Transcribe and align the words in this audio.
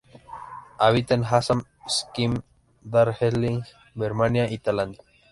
Habita 0.79 1.13
en 1.13 1.23
Assam, 1.25 1.61
Sikkim, 1.85 2.41
Darjeeling, 2.81 3.61
Birmania 3.93 4.51
y 4.51 4.57
Tailandia. 4.57 5.03